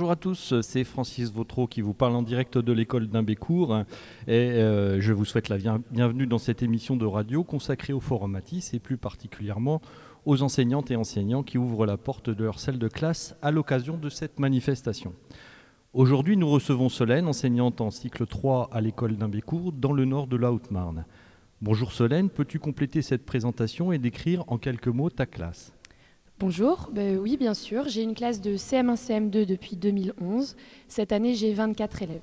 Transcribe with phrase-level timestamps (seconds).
[0.00, 3.80] bonjour à tous, c'est Francis Vautreau qui vous parle en direct de l'école d'Imbécourt
[4.26, 8.30] et euh, je vous souhaite la bienvenue dans cette émission de radio consacrée au Forum
[8.30, 9.82] Matisse et plus particulièrement
[10.24, 13.98] aux enseignantes et enseignants qui ouvrent la porte de leur salle de classe à l'occasion
[13.98, 15.12] de cette manifestation.
[15.92, 20.38] Aujourd'hui, nous recevons Solène, enseignante en cycle 3 à l'école d'Imbécourt dans le nord de
[20.38, 21.04] la Haute-Marne.
[21.60, 25.74] Bonjour Solène, peux-tu compléter cette présentation et décrire en quelques mots ta classe?
[26.40, 30.56] Bonjour, ben oui bien sûr, j'ai une classe de CM1, CM2 depuis 2011.
[30.88, 32.22] Cette année j'ai 24 élèves.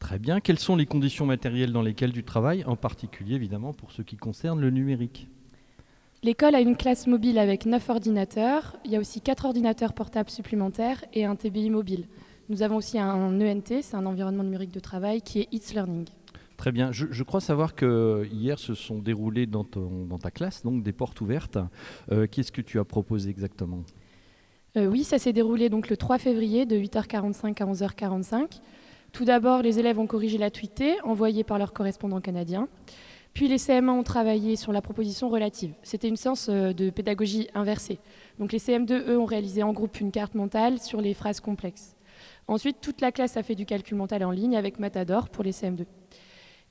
[0.00, 3.92] Très bien, quelles sont les conditions matérielles dans lesquelles tu travailles, en particulier évidemment pour
[3.92, 5.28] ce qui concerne le numérique?
[6.24, 10.28] L'école a une classe mobile avec 9 ordinateurs, il y a aussi 4 ordinateurs portables
[10.28, 12.08] supplémentaires et un TBI mobile.
[12.48, 16.06] Nous avons aussi un ENT, c'est un environnement numérique de travail qui est It's Learning.
[16.60, 16.92] Très bien.
[16.92, 21.56] Je, crois savoir que hier se sont déroulées dans, ta classe donc des portes ouvertes.
[22.12, 23.82] Euh, qu'est-ce que tu as proposé exactement?
[24.76, 28.60] Euh, Oui, ça s'est déroulé donc le 3 février de 8h45 à 11h45.
[29.10, 32.68] Tout d'abord, les élèves ont corrigé la tweetée envoyée par leur correspondant canadien.
[33.32, 35.72] Puis les CM1 ont travaillé sur la proposition relative.
[35.82, 38.00] C'était une séance euh, de pédagogie inversée.
[38.38, 41.96] Donc les CM2, eux, ont réalisé en groupe une carte mentale sur les phrases complexes.
[42.48, 45.52] Ensuite, toute la classe a fait du calcul mental en ligne avec Matador pour les
[45.52, 45.86] CM2.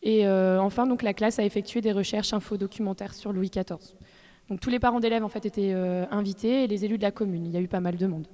[0.02, 3.95] Et euh, enfin, donc, la classe a effectué des recherches info-documentaires sur Louis XIV.
[4.50, 7.11] Donc, tous les parents d'élèves en fait, étaient euh, invités et les élus de la
[7.11, 7.45] commune.
[7.45, 8.28] Il y a eu pas mal de monde.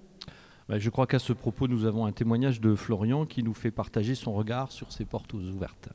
[0.69, 3.71] Bah, je crois qu'à ce propos, nous avons un témoignage de Florian qui nous fait
[3.71, 5.89] partager son regard sur ces portes ouvertes.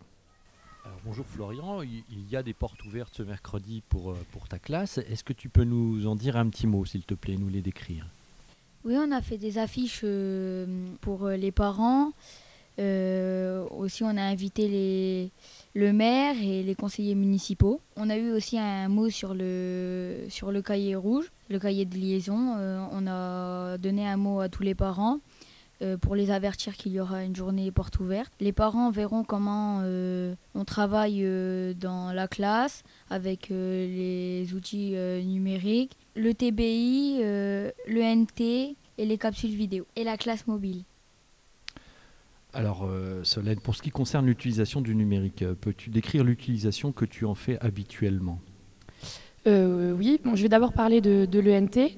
[1.04, 4.98] bonjour Florian, il y a des portes ouvertes ce mercredi pour, euh, pour ta classe.
[4.98, 7.62] Est-ce que tu peux nous en dire un petit mot, s'il te plaît, nous les
[7.62, 8.06] décrire?
[8.84, 10.04] Oui, on a fait des affiches
[11.00, 12.12] pour les parents.
[12.78, 15.32] Aussi, on a invité les,
[15.74, 17.80] le maire et les conseillers municipaux.
[17.96, 21.96] On a eu aussi un mot sur le, sur le cahier rouge, le cahier de
[21.96, 22.54] liaison.
[22.56, 25.20] Euh, on a donné un mot à tous les parents
[25.82, 28.32] euh, pour les avertir qu'il y aura une journée porte ouverte.
[28.40, 31.24] Les parents verront comment euh, on travaille
[31.76, 34.94] dans la classe avec les outils
[35.24, 40.82] numériques, le TBI, le NT et les capsules vidéo et la classe mobile.
[42.52, 47.04] Alors, euh, Solène, pour ce qui concerne l'utilisation du numérique, euh, peux-tu décrire l'utilisation que
[47.04, 48.40] tu en fais habituellement?
[49.46, 51.92] Euh, Oui, je vais d'abord parler de, l'ENT.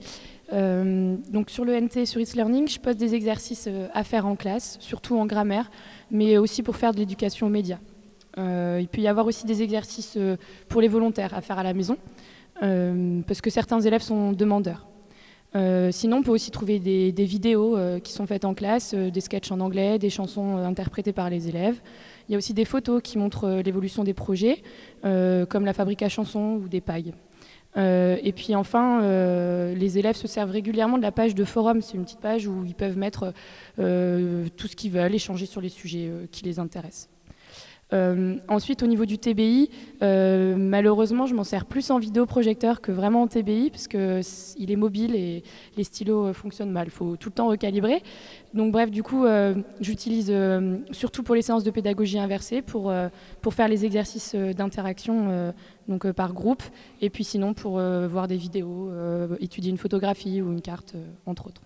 [1.32, 5.16] donc sur l'ENT, sur It's Learning, je pose des exercices à faire en classe, surtout
[5.16, 5.70] en grammaire,
[6.10, 7.78] mais aussi pour faire de l'éducation aux médias.
[8.36, 10.18] il peut y avoir aussi des exercices
[10.68, 11.96] pour les volontaires à faire à la maison,
[12.60, 14.86] parce que certains élèves sont demandeurs.
[15.54, 19.10] Euh, sinon, on peut aussi trouver des, vidéos euh, qui sont faites en classe, euh,
[19.10, 21.80] des sketchs en anglais, des chansons interprétées par les élèves.
[22.28, 24.62] Il y a aussi des photos qui montrent l'évolution des projets,
[25.02, 27.12] comme la fabrique à chansons ou des pailles.
[27.76, 29.02] et puis enfin,
[29.74, 31.82] les élèves se servent régulièrement de la page de forum.
[31.82, 33.34] C'est une petite page où ils peuvent mettre
[33.76, 37.08] tout ce qu'ils veulent, échanger sur les sujets qui les intéressent.
[37.92, 39.70] Euh, ensuite, au niveau du TBI,
[40.02, 44.76] euh, malheureusement, je m'en sers plus en vidéoprojecteur que vraiment en TBI, parce qu'il est
[44.76, 45.42] mobile et
[45.76, 46.86] les stylos euh, fonctionnent mal.
[46.86, 48.02] Il faut tout le temps recalibrer.
[48.54, 49.24] Donc bref, du coup,
[49.80, 50.30] j'utilise
[50.90, 52.92] surtout pour les séances de pédagogie inversée, pour,
[53.40, 55.54] pour faire les exercices d'interaction
[55.88, 56.62] donc par groupe,
[57.00, 58.90] et puis sinon pour voir des vidéos,
[59.40, 61.62] étudier une photographie ou une carte, entre autres.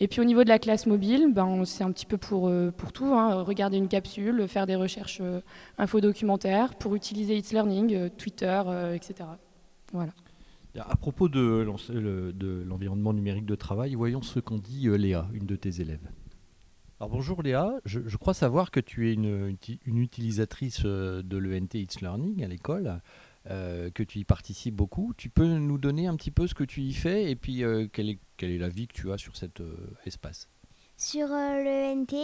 [0.00, 2.70] Et puis au niveau de la classe mobile, ben, c'est un petit peu pour, euh,
[2.70, 3.06] pour tout.
[3.06, 3.42] Hein.
[3.42, 5.40] regarder une capsule, faire des recherches euh,
[5.76, 8.62] infodocumentaires, pour utiliser It's Learning, euh, Twitter,
[8.94, 9.28] etc.
[9.92, 10.12] Voilà.
[10.78, 11.66] À propos de,
[12.32, 16.08] de l'environnement numérique de travail, voyons ce qu'en dit Léa, une de tes élèves.
[17.00, 19.56] Alors bonjour Léa, je, crois savoir que tu es une,
[19.86, 23.00] une utilisatrice de l'ENT It's Learning à l'école.
[23.50, 25.14] Euh, que tu y participes beaucoup.
[25.16, 27.86] Tu peux nous donner un petit peu ce que tu y fais et puis euh,
[27.90, 29.74] quelle, est, quelle est la vie que tu as sur cet euh,
[30.04, 30.48] espace?
[30.98, 32.16] Sur le NT,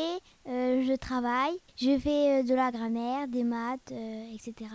[0.47, 3.93] je travaille, je fais de la grammaire, des maths,
[4.35, 4.69] etc.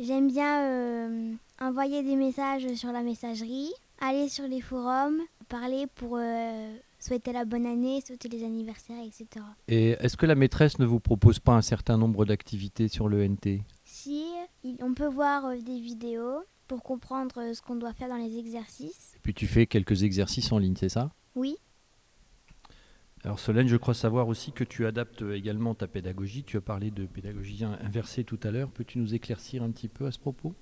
[0.00, 3.70] J'aime bien envoyer des messages sur la messagerie,
[4.00, 6.18] aller sur les forums, parler pour
[6.98, 9.46] souhaiter la bonne année, souhaiter les anniversaires, etc.
[9.68, 13.24] Et est-ce que la maîtresse ne vous propose pas un certain nombre d'activités sur le
[13.24, 13.62] NT
[14.80, 18.38] on peut voir euh, des vidéos pour comprendre euh, ce qu'on doit faire dans les
[18.38, 19.14] exercices.
[19.16, 21.10] Et puis tu fais quelques exercices en ligne, c'est ça?
[21.34, 21.56] Oui.
[23.24, 26.44] Alors Solène, je crois savoir aussi que tu adaptes également ta pédagogie.
[26.44, 28.70] Tu as parlé de pédagogie inversée tout à l'heure.
[28.70, 30.54] Peux-tu nous éclaircir un petit peu à ce propos?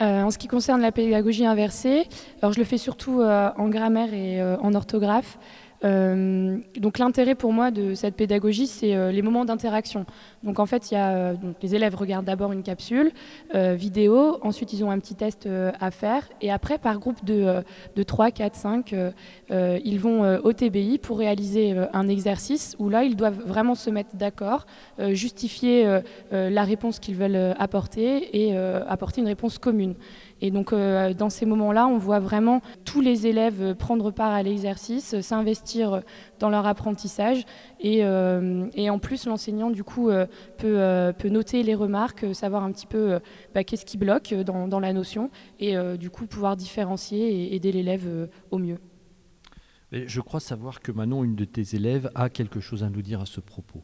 [0.00, 2.04] Euh, en ce qui concerne la pédagogie inversée,
[2.40, 5.38] alors je le fais surtout en grammaire et en orthographe.
[5.84, 10.06] Euh, donc l'intérêt pour moi de cette pédagogie, c'est euh, les moments d'interaction.
[10.42, 13.12] Donc en fait, y a, euh, les élèves regardent d'abord une capsule
[13.54, 15.48] vidéo, ensuite ils ont un petit test
[15.78, 17.62] à faire, et après par groupe de,
[17.94, 18.94] de 3, 4, 5,
[19.50, 24.16] ils vont au TBI pour réaliser un exercice où là, ils doivent vraiment se mettre
[24.16, 24.66] d'accord,
[25.10, 26.00] justifier
[26.30, 29.94] la réponse qu'ils veulent apporter et apporter une réponse commune.
[30.42, 34.42] Et donc euh, dans ces moments-là, on voit vraiment tous les élèves prendre part à
[34.42, 36.02] l'exercice, s'investir
[36.40, 37.44] dans leur apprentissage.
[37.80, 40.26] Et, euh, en plus, l'enseignant, du coup, euh,
[40.58, 43.20] peut, noter les remarques, savoir un petit peu
[43.54, 45.30] bah, qu'est-ce qui bloque dans, la notion,
[45.60, 48.78] et du coup pouvoir différencier et aider l'élève au mieux.
[49.92, 53.20] je crois savoir que Manon, une de tes élèves, a quelque chose à nous dire
[53.20, 53.82] à ce propos.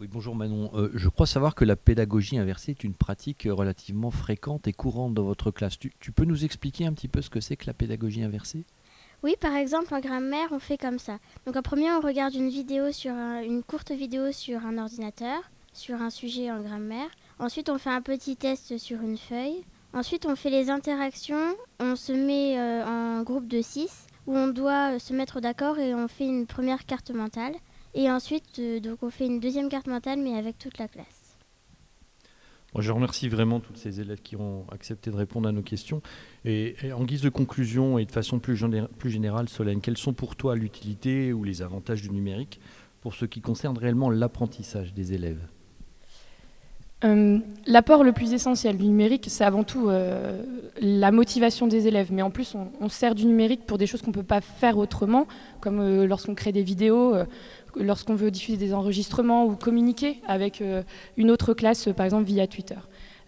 [0.00, 0.70] Oui, bonjour Manon.
[0.74, 5.12] Euh, je crois savoir que la pédagogie inversée est une pratique relativement fréquente et courante
[5.12, 5.76] dans votre classe.
[5.76, 8.64] Tu, peux nous expliquer un petit peu ce que c'est que la pédagogie inversée?
[9.24, 11.18] Oui, par exemple, en grammaire, on fait comme ça.
[11.46, 16.00] Donc en premier, on regarde une vidéo sur une courte vidéo sur un ordinateur, sur
[16.00, 17.10] un sujet en grammaire.
[17.40, 19.64] Ensuite, on fait un petit test sur une feuille.
[19.94, 21.56] Ensuite, on fait les interactions.
[21.80, 25.92] On se met euh, en groupe de 6 où on doit se mettre d'accord et
[25.92, 27.56] on fait une première carte mentale.
[27.98, 31.36] Et ensuite, euh, donc on fait une deuxième carte mentale, mais avec toute la classe.
[32.78, 36.00] je remercie vraiment tous ces élèves qui ont accepté de répondre à nos questions.
[36.44, 38.64] Et, en guise de conclusion et de façon plus,
[38.98, 42.60] plus générale, Solène, quels sont pour toi l'utilité ou les avantages du numérique
[43.00, 45.44] pour ce qui concerne réellement l'apprentissage des élèves?
[47.04, 50.42] Euh, L'apport le plus essentiel du numérique, c'est avant tout euh,
[50.80, 52.12] la motivation des élèves.
[52.12, 54.78] Mais en plus, on, sert du numérique pour des choses qu'on ne peut pas faire
[54.78, 55.26] autrement,
[55.60, 57.14] comme lorsqu'on crée des vidéos,
[57.78, 60.82] lorsqu'on veut diffuser des enregistrements ou communiquer avec euh,
[61.16, 62.76] une autre classe, par exemple via Twitter.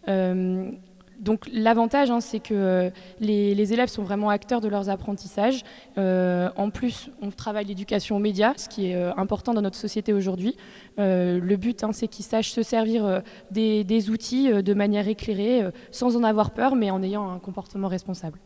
[0.09, 0.71] Euh,
[1.19, 5.63] donc l'avantage, hein, c'est que euh, les, élèves sont vraiment acteurs de leurs apprentissages.
[5.97, 10.57] en plus, on travaille l'éducation aux médias, ce qui est important dans notre société aujourd'hui.
[10.97, 16.17] le but, hein, c'est qu'ils sachent se servir des, des, outils de manière éclairée, sans
[16.17, 18.39] en avoir peur, mais en ayant un comportement responsable.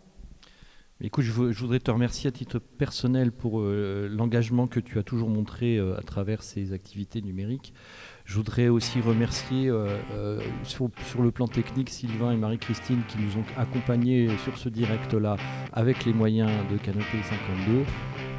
[1.00, 5.28] Écoute, je, voudrais te remercier à titre personnel pour euh, l'engagement que tu as toujours
[5.28, 7.74] montré euh, à travers ces activités numériques.
[8.24, 10.88] Je voudrais aussi remercier euh, sur,
[11.20, 15.36] le plan technique Sylvain et Marie-Christine qui nous ont accompagnés sur ce direct-là
[15.72, 17.84] avec les moyens de Canopée 52.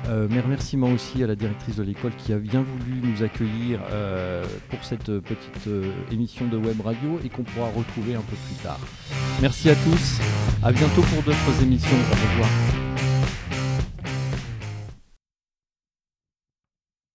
[0.09, 3.79] Euh, mes remerciements aussi à la directrice de l'école qui a bien voulu nous accueillir
[4.69, 5.69] pour cette petite
[6.11, 8.79] émission de web radio et qu'on pourra retrouver un peu plus tard.
[9.41, 10.19] Merci à tous,
[10.63, 11.97] à bientôt pour d'autres émissions.
[12.11, 12.84] Au revoir.